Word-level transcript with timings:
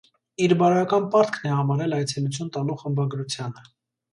իր 0.45 0.53
բարոյական 0.61 1.05
պարտքն 1.15 1.45
է 1.49 1.53
համարել 1.59 1.95
այցելություն 1.99 2.51
տալու 2.57 2.79
խմբագրությանը: 2.85 3.69